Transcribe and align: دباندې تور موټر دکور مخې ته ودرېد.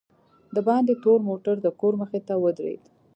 دباندې 0.55 0.93
تور 1.03 1.19
موټر 1.29 1.55
دکور 1.65 1.93
مخې 2.01 2.19
ته 2.27 2.33
ودرېد. 2.43 2.81